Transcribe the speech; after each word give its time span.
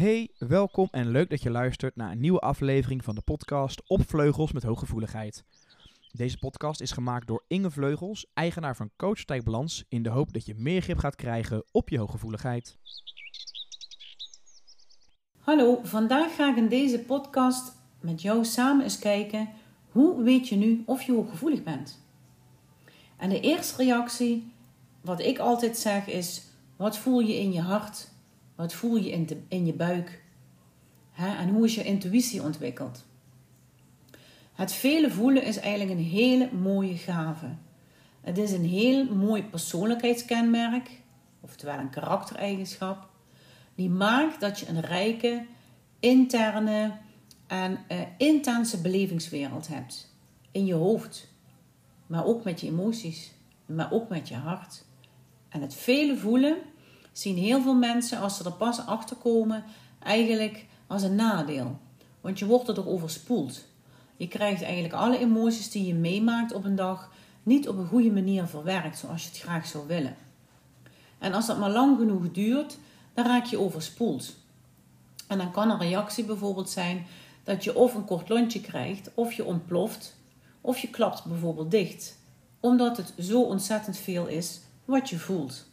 Hey, 0.00 0.28
welkom 0.38 0.88
en 0.90 1.10
leuk 1.10 1.30
dat 1.30 1.42
je 1.42 1.50
luistert 1.50 1.96
naar 1.96 2.10
een 2.10 2.20
nieuwe 2.20 2.38
aflevering 2.38 3.04
van 3.04 3.14
de 3.14 3.20
podcast 3.20 3.82
Op 3.86 4.08
Vleugels 4.08 4.52
met 4.52 4.62
Hooggevoeligheid. 4.62 5.44
Deze 6.12 6.38
podcast 6.38 6.80
is 6.80 6.90
gemaakt 6.90 7.26
door 7.26 7.44
Inge 7.46 7.70
Vleugels, 7.70 8.26
eigenaar 8.34 8.76
van 8.76 8.90
Coach 8.96 9.24
Tijk 9.24 9.44
Balans, 9.44 9.84
in 9.88 10.02
de 10.02 10.08
hoop 10.08 10.32
dat 10.32 10.46
je 10.46 10.54
meer 10.54 10.82
grip 10.82 10.98
gaat 10.98 11.14
krijgen 11.14 11.64
op 11.72 11.88
je 11.88 11.98
hooggevoeligheid. 11.98 12.76
Hallo, 15.38 15.80
vandaag 15.82 16.34
ga 16.34 16.50
ik 16.50 16.56
in 16.56 16.68
deze 16.68 16.98
podcast 16.98 17.72
met 18.00 18.22
jou 18.22 18.44
samen 18.44 18.84
eens 18.84 18.98
kijken 18.98 19.48
hoe 19.90 20.22
weet 20.22 20.48
je 20.48 20.56
nu 20.56 20.82
of 20.86 21.02
je 21.02 21.12
hooggevoelig 21.12 21.62
bent. 21.62 21.98
En 23.16 23.28
de 23.28 23.40
eerste 23.40 23.82
reactie, 23.82 24.52
wat 25.00 25.20
ik 25.20 25.38
altijd 25.38 25.78
zeg, 25.78 26.06
is: 26.06 26.42
wat 26.76 26.98
voel 26.98 27.20
je 27.20 27.38
in 27.38 27.52
je 27.52 27.60
hart? 27.60 28.08
Wat 28.60 28.72
voel 28.72 28.96
je 28.96 29.10
in, 29.10 29.44
in 29.48 29.66
je 29.66 29.72
buik? 29.72 30.22
En 31.16 31.48
hoe 31.48 31.64
is 31.64 31.74
je 31.74 31.84
intuïtie 31.84 32.42
ontwikkeld? 32.42 33.04
Het 34.52 34.72
vele 34.72 35.10
voelen 35.10 35.44
is 35.44 35.56
eigenlijk 35.56 35.98
een 35.98 36.04
hele 36.04 36.52
mooie 36.52 36.96
gave. 36.96 37.46
Het 38.20 38.38
is 38.38 38.52
een 38.52 38.64
heel 38.64 39.14
mooi 39.14 39.44
persoonlijkheidskenmerk, 39.44 40.90
oftewel 41.40 41.78
een 41.78 41.90
karaktereigenschap, 41.90 43.08
die 43.74 43.90
maakt 43.90 44.40
dat 44.40 44.58
je 44.58 44.68
een 44.68 44.80
rijke, 44.80 45.46
interne 46.00 46.96
en 47.46 47.78
uh, 47.88 48.00
intense 48.18 48.80
belevingswereld 48.80 49.68
hebt. 49.68 50.14
In 50.50 50.66
je 50.66 50.74
hoofd, 50.74 51.28
maar 52.06 52.24
ook 52.24 52.44
met 52.44 52.60
je 52.60 52.66
emoties, 52.66 53.32
maar 53.66 53.92
ook 53.92 54.08
met 54.08 54.28
je 54.28 54.34
hart. 54.36 54.84
En 55.48 55.60
het 55.60 55.74
vele 55.74 56.16
voelen 56.16 56.56
zien 57.20 57.36
heel 57.36 57.62
veel 57.62 57.74
mensen, 57.74 58.20
als 58.20 58.36
ze 58.36 58.44
er 58.44 58.52
pas 58.52 58.86
achter 58.86 59.16
komen, 59.16 59.64
eigenlijk 60.02 60.66
als 60.86 61.02
een 61.02 61.14
nadeel. 61.14 61.78
Want 62.20 62.38
je 62.38 62.46
wordt 62.46 62.68
er 62.68 62.88
overspoeld. 62.88 63.64
Je 64.16 64.28
krijgt 64.28 64.62
eigenlijk 64.62 64.94
alle 64.94 65.18
emoties 65.18 65.70
die 65.70 65.86
je 65.86 65.94
meemaakt 65.94 66.52
op 66.52 66.64
een 66.64 66.76
dag 66.76 67.10
niet 67.42 67.68
op 67.68 67.78
een 67.78 67.86
goede 67.86 68.10
manier 68.10 68.46
verwerkt 68.46 68.98
zoals 68.98 69.22
je 69.22 69.28
het 69.28 69.38
graag 69.38 69.66
zou 69.66 69.86
willen. 69.86 70.16
En 71.18 71.32
als 71.32 71.46
dat 71.46 71.58
maar 71.58 71.70
lang 71.70 71.98
genoeg 71.98 72.30
duurt, 72.32 72.78
dan 73.14 73.24
raak 73.24 73.44
je 73.44 73.58
overspoeld. 73.58 74.34
En 75.26 75.38
dan 75.38 75.52
kan 75.52 75.70
een 75.70 75.78
reactie 75.78 76.24
bijvoorbeeld 76.24 76.70
zijn 76.70 77.06
dat 77.44 77.64
je 77.64 77.74
of 77.74 77.94
een 77.94 78.04
kort 78.04 78.28
lontje 78.28 78.60
krijgt, 78.60 79.10
of 79.14 79.32
je 79.32 79.44
ontploft, 79.44 80.16
of 80.60 80.78
je 80.78 80.88
klapt 80.88 81.24
bijvoorbeeld 81.24 81.70
dicht, 81.70 82.18
omdat 82.60 82.96
het 82.96 83.12
zo 83.18 83.42
ontzettend 83.42 83.96
veel 83.96 84.26
is 84.26 84.60
wat 84.84 85.08
je 85.08 85.18
voelt. 85.18 85.69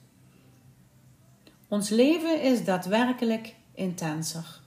Ons 1.67 1.89
leven 1.89 2.41
is 2.41 2.63
daadwerkelijk 2.63 3.55
intenser. 3.73 4.59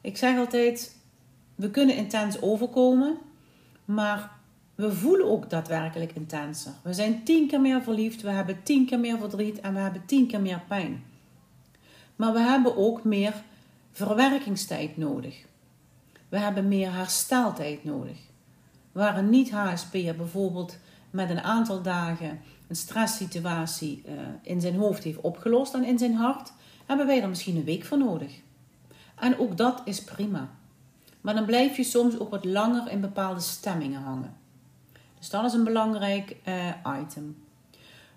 Ik 0.00 0.16
zeg 0.16 0.38
altijd, 0.38 0.96
we 1.54 1.70
kunnen 1.70 1.96
intens 1.96 2.40
overkomen, 2.42 3.18
maar 3.84 4.30
we 4.74 4.92
voelen 4.92 5.26
ook 5.26 5.50
daadwerkelijk 5.50 6.12
intenser. 6.12 6.72
We 6.82 6.92
zijn 6.92 7.24
tien 7.24 7.48
keer 7.48 7.60
meer 7.60 7.82
verliefd, 7.82 8.22
we 8.22 8.30
hebben 8.30 8.62
tien 8.62 8.86
keer 8.86 9.00
meer 9.00 9.18
verdriet 9.18 9.60
en 9.60 9.74
we 9.74 9.80
hebben 9.80 10.04
tien 10.06 10.26
keer 10.26 10.40
meer 10.40 10.62
pijn. 10.68 11.04
Maar 12.16 12.32
we 12.32 12.40
hebben 12.40 12.76
ook 12.76 13.04
meer 13.04 13.34
verwerkingstijd 13.92 14.96
nodig. 14.96 15.44
We 16.28 16.38
hebben 16.38 16.68
meer 16.68 16.92
hersteltijd 16.92 17.84
nodig. 17.84 18.18
Waar 18.92 19.18
een 19.18 19.30
niet-HSP'er 19.30 20.16
bijvoorbeeld 20.16 20.78
met 21.10 21.30
een 21.30 21.40
aantal 21.40 21.82
dagen 21.82 22.40
een 22.68 22.76
stresssituatie 22.76 24.02
uh, 24.06 24.12
in 24.42 24.60
zijn 24.60 24.76
hoofd 24.76 25.04
heeft 25.04 25.20
opgelost 25.20 25.74
en 25.74 25.84
in 25.84 25.98
zijn 25.98 26.14
hart, 26.14 26.52
hebben 26.86 27.06
wij 27.06 27.22
er 27.22 27.28
misschien 27.28 27.56
een 27.56 27.64
week 27.64 27.84
voor 27.84 27.98
nodig. 27.98 28.40
En 29.16 29.38
ook 29.38 29.56
dat 29.56 29.82
is 29.84 30.04
prima. 30.04 30.50
Maar 31.20 31.34
dan 31.34 31.44
blijf 31.44 31.76
je 31.76 31.84
soms 31.84 32.18
ook 32.18 32.30
wat 32.30 32.44
langer 32.44 32.90
in 32.90 33.00
bepaalde 33.00 33.40
stemmingen 33.40 34.02
hangen. 34.02 34.36
Dus 35.18 35.30
dat 35.30 35.44
is 35.44 35.52
een 35.52 35.64
belangrijk 35.64 36.36
uh, 36.48 37.00
item. 37.02 37.36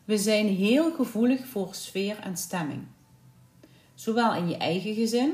We 0.06 0.18
zijn 0.18 0.48
heel 0.48 0.92
gevoelig 0.92 1.48
voor 1.48 1.76
sfeer 1.76 2.20
en 2.20 2.38
stemming. 2.38 2.82
Zowel 3.94 4.36
in 4.36 4.50
je 4.50 4.58
eigen 4.58 4.94
gezin, 4.94 5.32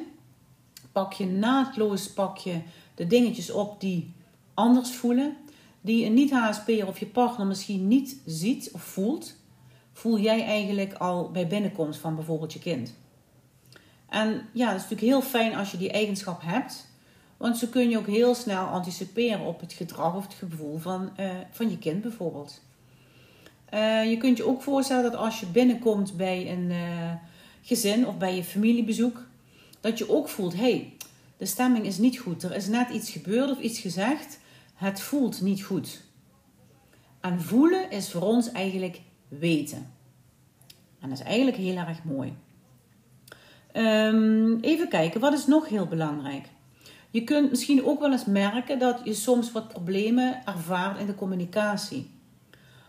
pak 0.92 1.14
je 1.14 1.26
naadloos 1.26 2.14
pak 2.14 2.38
je 2.38 2.62
de 2.96 3.08
dingetjes 3.08 3.52
op 3.52 3.82
die 3.82 4.14
anders 4.54 4.96
voelen 4.96 5.38
die 5.82 6.06
een 6.06 6.14
niet-HSP'er 6.14 6.88
of 6.88 7.00
je 7.00 7.06
partner 7.06 7.48
misschien 7.48 7.88
niet 7.88 8.18
ziet 8.26 8.70
of 8.74 8.82
voelt, 8.82 9.36
voel 9.94 10.20
jij 10.20 10.46
eigenlijk 10.46 10.94
al 10.94 11.32
bij 11.32 11.48
binnenkomst 11.48 12.00
van 12.00 12.16
bijvoorbeeld 12.16 12.54
je 12.54 12.60
kind. 12.60 12.94
En 14.10 14.42
ja, 14.52 14.68
het 14.68 14.76
is 14.76 14.82
natuurlijk 14.90 15.02
heel 15.02 15.22
fijn 15.22 15.56
als 15.56 15.72
je 15.72 15.78
die 15.78 15.92
eigenschap 15.92 16.42
hebt, 16.42 16.88
want 17.38 17.58
zo 17.58 17.68
kun 17.68 17.90
je 17.90 17.98
ook 17.98 18.08
heel 18.08 18.36
snel 18.36 18.66
anticiperen 18.66 19.46
op 19.46 19.60
het 19.60 19.74
gedrag 19.74 20.16
of 20.16 20.24
het 20.24 20.34
gevoel 20.34 20.78
van, 20.78 21.10
uh, 21.20 21.30
van 21.52 21.70
je 21.70 21.78
kind 21.78 22.02
bijvoorbeeld. 22.02 22.62
Uh, 23.74 24.10
je 24.10 24.18
kunt 24.18 24.38
je 24.38 24.48
ook 24.48 24.62
voorstellen 24.62 25.04
dat 25.04 25.16
als 25.16 25.40
je 25.40 25.46
binnenkomt 25.46 26.18
bij 26.18 26.52
een 26.52 26.70
uh, 26.70 27.12
gezin 27.62 28.08
of 28.08 28.18
bij 28.18 28.36
je 28.36 28.44
familiebezoek, 28.44 29.26
dat 29.80 29.98
je 29.98 30.10
ook 30.10 30.30
voelt: 30.30 30.54
hé, 30.54 30.60
hey, 30.60 30.94
de 31.38 31.46
stemming 31.46 31.86
is 31.86 31.98
niet 31.98 32.20
goed. 32.20 32.44
Er 32.44 32.56
is 32.56 32.68
net 32.68 32.90
iets 32.90 33.10
gebeurd 33.10 33.52
of 33.52 33.60
iets 33.60 33.80
gezegd 33.80 34.40
het 34.80 35.02
voelt 35.02 35.42
niet 35.42 35.64
goed. 35.64 36.02
En 37.22 37.42
voelen 37.42 37.92
is 37.92 38.12
voor 38.12 38.22
ons 38.22 38.52
eigenlijk 38.52 39.02
weten. 39.28 39.94
En 41.00 41.10
dat 41.10 41.20
is 41.20 41.26
eigenlijk 41.26 41.58
heel 41.58 41.76
erg 41.76 42.04
mooi. 42.04 42.34
Um, 43.74 44.60
even 44.60 44.88
kijken, 44.88 45.22
wat 45.22 45.34
is 45.34 45.46
nog 45.46 45.70
heel 45.70 45.86
belangrijk? 45.86 46.48
Je 47.10 47.24
kunt 47.24 47.50
misschien 47.50 47.86
ook 47.86 48.00
wel 48.00 48.12
eens 48.12 48.26
merken 48.26 48.80
dat 48.80 49.02
je 49.04 49.14
soms 49.14 49.52
wat 49.52 49.68
problemen 49.68 50.46
ervaart 50.46 51.00
in 51.00 51.06
de 51.06 51.16
communicatie. 51.16 52.12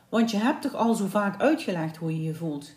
Want 0.09 0.31
je 0.31 0.37
hebt 0.37 0.63
toch 0.63 0.75
al 0.75 0.95
zo 0.95 1.07
vaak 1.07 1.41
uitgelegd 1.41 1.97
hoe 1.97 2.17
je 2.17 2.23
je 2.23 2.35
voelt. 2.35 2.75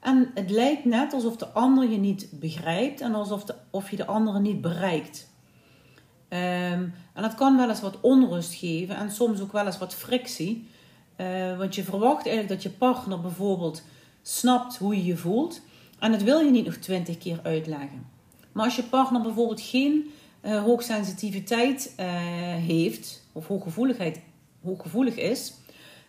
En 0.00 0.30
het 0.34 0.50
lijkt 0.50 0.84
net 0.84 1.12
alsof 1.12 1.36
de 1.36 1.48
ander 1.48 1.90
je 1.90 1.98
niet 1.98 2.28
begrijpt 2.32 3.00
en 3.00 3.14
alsof 3.14 3.44
of 3.70 3.90
je 3.90 3.96
de 3.96 4.06
andere 4.06 4.40
niet 4.40 4.60
bereikt. 4.60 5.32
Um, 6.34 6.94
en 7.12 7.22
dat 7.22 7.34
kan 7.34 7.56
wel 7.56 7.68
eens 7.68 7.80
wat 7.80 8.00
onrust 8.00 8.54
geven 8.54 8.96
en 8.96 9.10
soms 9.10 9.40
ook 9.40 9.52
wel 9.52 9.66
eens 9.66 9.78
wat 9.78 9.94
frictie. 9.94 10.68
Uh, 11.16 11.58
want 11.58 11.74
je 11.74 11.84
verwacht 11.84 12.26
eigenlijk 12.26 12.48
dat 12.48 12.62
je 12.62 12.78
partner 12.78 13.20
bijvoorbeeld 13.20 13.82
snapt 14.22 14.76
hoe 14.76 14.96
je 14.96 15.04
je 15.04 15.16
voelt. 15.16 15.60
En 15.98 16.12
dat 16.12 16.22
wil 16.22 16.38
je 16.38 16.50
niet 16.50 16.64
nog 16.64 16.74
twintig 16.74 17.18
keer 17.18 17.40
uitleggen. 17.42 18.06
Maar 18.52 18.64
als 18.64 18.76
je 18.76 18.82
partner 18.82 19.22
bijvoorbeeld 19.22 19.60
geen 19.60 20.10
uh, 20.42 20.62
hoogsensitiviteit 20.62 21.94
uh, 22.00 22.06
heeft, 22.66 23.26
of 23.32 23.46
hooggevoeligheid, 23.46 24.20
hooggevoelig 24.64 25.16
is, 25.16 25.54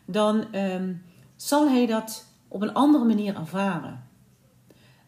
dan 0.06 0.56
um, 0.56 1.03
zal 1.35 1.69
hij 1.69 1.85
dat 1.85 2.25
op 2.47 2.62
een 2.62 2.74
andere 2.74 3.06
manier 3.06 3.35
ervaren. 3.35 4.03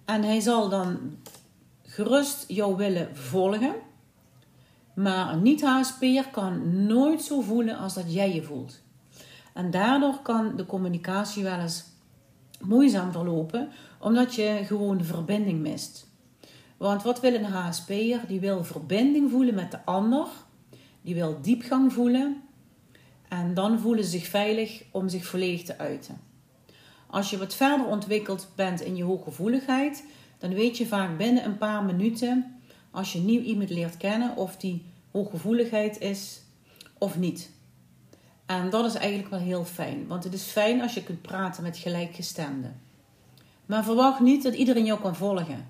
En 0.06 0.24
hij 0.24 0.40
zal 0.40 0.70
dan 0.70 1.18
gerust 1.84 2.46
jou 2.48 2.76
willen 2.76 3.18
volgen. 3.18 3.74
Maar 4.98 5.34
een 5.34 5.42
niet-HSP'er 5.42 6.28
kan 6.32 6.86
nooit 6.86 7.22
zo 7.22 7.42
voelen 7.42 7.78
als 7.78 7.94
dat 7.94 8.14
jij 8.14 8.34
je 8.34 8.44
voelt. 8.44 8.82
En 9.54 9.72
daardoor 9.72 10.22
kan 10.22 10.56
de 10.56 10.66
communicatie 10.66 11.44
wel 11.44 11.60
eens 11.60 11.86
moeizaam 12.62 13.12
verlopen, 13.12 13.70
omdat 14.00 14.36
je 14.36 14.62
gewoon 14.66 15.04
verbinding 15.04 15.60
mist. 15.60 16.08
Want 16.78 17.04
wat 17.04 17.20
wil 17.20 17.34
een 17.34 17.46
HSP'er? 17.46 18.20
Die 18.28 18.40
wil 18.40 18.64
verbinding 18.64 19.32
voelen 19.32 19.56
met 19.56 19.72
de 19.72 19.86
ander, 19.86 20.28
die 21.02 21.16
wil 21.16 21.42
diepgang 21.42 21.94
voelen 21.94 22.42
en 23.28 23.54
dan 23.54 23.80
voelen 23.80 24.04
ze 24.04 24.10
zich 24.10 24.28
veilig 24.28 24.84
om 24.92 25.10
zich 25.10 25.26
volledig 25.26 25.64
te 25.64 25.78
uiten. 25.78 26.18
Als 27.08 27.30
je 27.30 27.38
wat 27.38 27.56
verder 27.56 27.86
ontwikkeld 27.86 28.48
bent 28.56 28.82
in 28.82 28.96
je 28.96 29.04
hooggevoeligheid, 29.04 30.04
dan 30.38 30.54
weet 30.54 30.78
je 30.78 30.86
vaak 30.86 31.18
binnen 31.18 31.46
een 31.46 31.58
paar 31.58 31.84
minuten 31.84 32.58
als 32.92 33.14
je 33.14 33.20
nieuw 33.20 33.42
iemand 33.42 33.70
leert 33.70 33.98
kennen 33.98 34.36
of 34.36 34.58
die 34.58 34.86
hooggevoeligheid 35.18 36.00
is 36.00 36.42
of 36.98 37.18
niet. 37.18 37.52
En 38.46 38.70
dat 38.70 38.86
is 38.86 38.96
eigenlijk 38.96 39.30
wel 39.30 39.40
heel 39.40 39.66
fijn, 39.66 40.08
want 40.08 40.24
het 40.24 40.34
is 40.34 40.44
fijn 40.44 40.82
als 40.82 40.94
je 40.94 41.04
kunt 41.04 41.22
praten 41.22 41.64
met 41.64 41.78
gelijkgestemden. 41.78 42.82
Maar 43.66 43.84
verwacht 43.84 44.20
niet 44.20 44.44
dat 44.44 44.54
iedereen 44.54 44.86
jou 44.86 45.00
kan 45.00 45.16
volgen. 45.16 45.68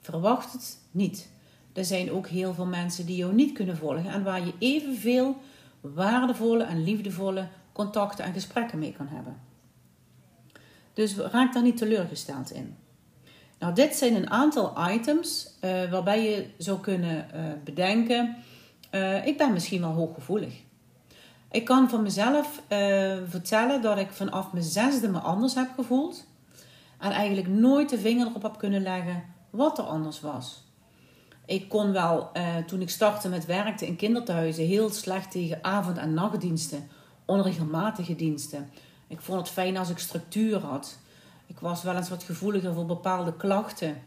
Verwacht 0.00 0.52
het 0.52 0.78
niet. 0.90 1.30
Er 1.72 1.84
zijn 1.84 2.10
ook 2.10 2.26
heel 2.26 2.54
veel 2.54 2.66
mensen 2.66 3.06
die 3.06 3.16
jou 3.16 3.34
niet 3.34 3.52
kunnen 3.52 3.76
volgen 3.76 4.06
en 4.06 4.22
waar 4.22 4.46
je 4.46 4.52
evenveel 4.58 5.36
waardevolle 5.80 6.64
en 6.64 6.84
liefdevolle 6.84 7.48
contacten 7.72 8.24
en 8.24 8.32
gesprekken 8.32 8.78
mee 8.78 8.92
kan 8.92 9.08
hebben. 9.08 9.40
Dus 10.94 11.16
raak 11.16 11.52
daar 11.52 11.62
niet 11.62 11.76
teleurgesteld 11.76 12.50
in. 12.50 12.76
Nou, 13.62 13.74
dit 13.74 13.94
zijn 13.94 14.14
een 14.14 14.30
aantal 14.30 14.74
items 14.90 15.50
uh, 15.64 15.90
waarbij 15.90 16.30
je 16.30 16.46
zou 16.58 16.80
kunnen 16.80 17.26
uh, 17.34 17.40
bedenken: 17.64 18.36
uh, 18.94 19.26
ik 19.26 19.38
ben 19.38 19.52
misschien 19.52 19.80
wel 19.80 19.92
hooggevoelig. 19.92 20.54
Ik 21.50 21.64
kan 21.64 21.90
van 21.90 22.02
mezelf 22.02 22.62
vertellen 23.28 23.82
dat 23.82 23.98
ik 23.98 24.10
vanaf 24.10 24.52
mijn 24.52 24.64
zesde 24.64 25.08
me 25.08 25.18
anders 25.18 25.54
heb 25.54 25.68
gevoeld 25.74 26.26
en 26.98 27.10
eigenlijk 27.10 27.48
nooit 27.48 27.88
de 27.88 27.98
vinger 27.98 28.26
erop 28.26 28.42
heb 28.42 28.58
kunnen 28.58 28.82
leggen 28.82 29.24
wat 29.50 29.78
er 29.78 29.84
anders 29.84 30.20
was. 30.20 30.64
Ik 31.46 31.68
kon 31.68 31.92
wel, 31.92 32.30
eh, 32.32 32.56
toen 32.66 32.80
ik 32.80 32.90
startte 32.90 33.28
met 33.28 33.46
werkte 33.46 33.86
in 33.86 33.96
kinderthuizen, 33.96 34.66
heel 34.66 34.90
slecht 34.90 35.30
tegen 35.30 35.64
avond- 35.64 35.98
en 35.98 36.14
nachtdiensten, 36.14 36.88
onregelmatige 37.24 38.16
diensten. 38.16 38.70
Ik 39.08 39.20
vond 39.20 39.38
het 39.38 39.48
fijn 39.48 39.76
als 39.76 39.90
ik 39.90 39.98
structuur 39.98 40.58
had. 40.58 40.98
Ik 41.46 41.58
was 41.58 41.82
wel 41.82 41.96
eens 41.96 42.08
wat 42.08 42.22
gevoeliger 42.22 42.74
voor 42.74 42.86
bepaalde 42.86 43.36
klachten. 43.36 44.02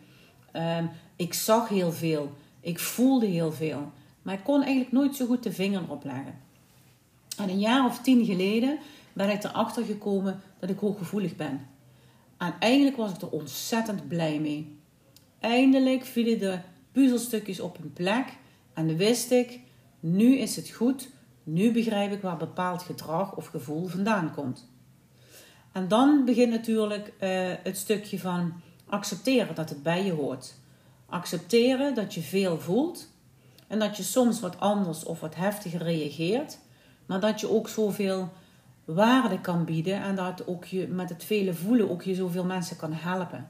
Ehm, 0.52 0.86
ik 1.16 1.34
zag 1.34 1.70
heel 1.70 1.92
veel. 1.92 2.32
Ik 2.60 2.80
voelde 2.80 3.26
heel 3.26 3.52
veel. 3.52 3.92
Maar 4.22 4.34
ik 4.34 4.44
kon 4.44 4.62
eigenlijk 4.62 4.92
nooit 4.92 5.16
zo 5.16 5.26
goed 5.26 5.44
de 5.44 5.52
vinger 5.52 5.82
erop 5.82 6.04
leggen. 6.04 6.40
En 7.38 7.50
een 7.50 7.60
jaar 7.60 7.86
of 7.86 8.02
tien 8.02 8.26
geleden 8.26 8.80
ben 9.14 9.30
ik 9.30 9.44
erachter 9.44 9.86
gekomen 9.86 10.42
dat 10.60 10.70
ik 10.70 10.80
hooggevoelig 10.80 11.36
ben. 11.36 11.68
En 12.38 12.54
eigenlijk 12.60 12.98
was 12.98 13.12
ik 13.12 13.22
er 13.22 13.30
ontzettend 13.30 14.08
blij 14.08 14.40
mee. 14.40 14.78
Eindelijk 15.40 16.06
vielen 16.06 16.40
de 16.40 16.60
puzzelstukjes 16.92 17.60
op 17.60 17.78
hun 17.78 17.94
plek 17.94 18.26
en 18.74 18.98
wist 18.98 19.32
ik, 19.32 19.60
nu 20.00 20.38
is 20.38 20.56
het 20.56 20.70
goed, 20.70 21.10
nu 21.44 21.72
begrijp 21.72 22.12
ik 22.12 22.22
waar 22.22 22.38
bepaald 22.38 22.82
gedrag 22.82 23.36
of 23.36 23.46
gevoel 23.48 23.88
vandaan 23.88 24.34
komt. 24.34 24.70
En 25.76 25.88
dan 25.88 26.26
begint 26.26 26.52
natuurlijk 26.52 27.14
uh, 27.20 27.54
het 27.64 27.78
stukje 27.78 28.20
van 28.20 28.54
accepteren 28.90 29.56
dat 29.56 29.70
het 29.70 29.84
bij 29.84 30.06
je 30.06 30.12
hoort. 30.12 30.54
Accepteren 31.06 31.96
dat 31.96 32.14
je 32.14 32.22
veel 32.22 32.60
voelt 32.60 33.12
en 33.68 33.80
dat 33.80 33.98
je 33.98 34.04
soms 34.04 34.40
wat 34.40 34.60
anders 34.60 35.04
of 35.04 35.20
wat 35.20 35.36
heftiger 35.36 35.84
reageert, 35.84 36.58
maar 37.06 37.20
dat 37.20 37.40
je 37.40 37.50
ook 37.50 37.70
zoveel 37.70 38.30
waarde 38.86 39.42
kan 39.42 39.66
bieden 39.66 40.02
en 40.02 40.16
dat 40.16 40.48
ook 40.48 40.66
je 40.66 40.88
met 40.88 41.10
het 41.10 41.24
vele 41.24 41.54
voelen 41.54 41.90
ook 41.90 42.04
je 42.04 42.16
zoveel 42.16 42.46
mensen 42.46 42.78
kan 42.78 42.94
helpen. 42.94 43.50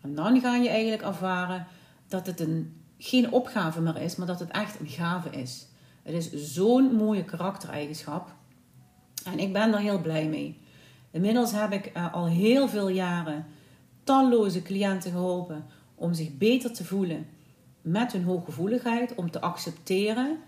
En 0.00 0.14
dan 0.14 0.40
ga 0.40 0.56
je 0.56 0.68
eigenlijk 0.68 1.02
ervaren 1.02 1.66
dat 2.08 2.26
het 2.26 2.40
een, 2.40 2.82
geen 2.98 3.32
opgave 3.32 3.80
meer 3.80 3.96
is, 3.96 4.16
maar 4.16 4.26
dat 4.26 4.40
het 4.40 4.50
echt 4.50 4.80
een 4.80 4.88
gave 4.88 5.30
is. 5.30 5.66
Het 6.02 6.14
is 6.14 6.54
zo'n 6.54 6.94
mooie 6.94 7.24
karaktereigenschap. 7.24 8.34
En 9.24 9.38
ik 9.38 9.52
ben 9.52 9.72
er 9.72 9.80
heel 9.80 10.00
blij 10.00 10.28
mee. 10.28 10.59
Inmiddels 11.10 11.52
heb 11.52 11.72
ik 11.72 11.96
uh, 11.96 12.14
al 12.14 12.26
heel 12.26 12.68
veel 12.68 12.88
jaren 12.88 13.46
talloze 14.04 14.62
cliënten 14.62 15.10
geholpen 15.10 15.66
om 15.94 16.14
zich 16.14 16.36
beter 16.36 16.72
te 16.72 16.84
voelen 16.84 17.26
met 17.82 18.12
hun 18.12 18.24
hooggevoeligheid, 18.24 19.14
om 19.14 19.30
te 19.30 19.40
accepteren 19.40 20.38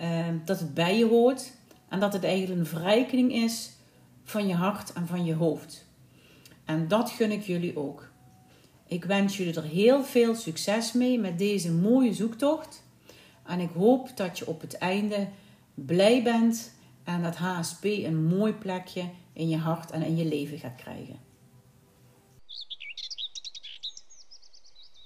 uh, 0.00 0.26
dat 0.44 0.60
het 0.60 0.74
bij 0.74 0.98
je 0.98 1.06
hoort 1.06 1.52
en 1.88 2.00
dat 2.00 2.12
het 2.12 2.24
eigenlijk 2.24 2.60
een 2.60 2.66
verrijking 2.66 3.32
is 3.32 3.70
van 4.24 4.46
je 4.46 4.54
hart 4.54 4.92
en 4.92 5.06
van 5.06 5.24
je 5.24 5.34
hoofd. 5.34 5.86
En 6.64 6.88
dat 6.88 7.10
gun 7.10 7.30
ik 7.30 7.42
jullie 7.42 7.76
ook. 7.76 8.08
Ik 8.86 9.04
wens 9.04 9.36
jullie 9.36 9.54
er 9.54 9.62
heel 9.62 10.04
veel 10.04 10.34
succes 10.34 10.92
mee 10.92 11.18
met 11.18 11.38
deze 11.38 11.72
mooie 11.72 12.12
zoektocht. 12.12 12.82
En 13.46 13.60
ik 13.60 13.70
hoop 13.76 14.16
dat 14.16 14.38
je 14.38 14.46
op 14.46 14.60
het 14.60 14.78
einde 14.78 15.28
blij 15.74 16.22
bent 16.22 16.72
en 17.04 17.22
dat 17.22 17.36
HSP 17.36 17.84
een 17.84 18.24
mooi 18.24 18.52
plekje 18.52 19.02
in 19.34 19.48
je 19.48 19.56
hart 19.56 19.90
en 19.90 20.02
in 20.02 20.16
je 20.16 20.24
leven 20.24 20.58
gaat 20.58 20.76
krijgen. 20.76 21.18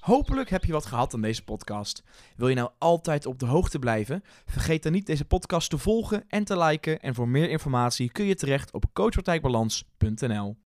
Hopelijk 0.00 0.50
heb 0.50 0.64
je 0.64 0.72
wat 0.72 0.86
gehad 0.86 1.14
aan 1.14 1.20
deze 1.20 1.44
podcast. 1.44 2.02
Wil 2.36 2.48
je 2.48 2.54
nou 2.54 2.70
altijd 2.78 3.26
op 3.26 3.38
de 3.38 3.46
hoogte 3.46 3.78
blijven? 3.78 4.22
Vergeet 4.44 4.82
dan 4.82 4.92
niet 4.92 5.06
deze 5.06 5.25
podcast 5.25 5.70
te 5.70 5.78
volgen 5.78 6.25
en 6.28 6.44
te 6.44 6.58
liken. 6.58 7.00
En 7.00 7.14
voor 7.14 7.28
meer 7.28 7.50
informatie 7.50 8.12
kun 8.12 8.25
je 8.25 8.34
terecht 8.34 8.72
op 8.72 8.84
coachpartijbalans.nl. 8.92 10.68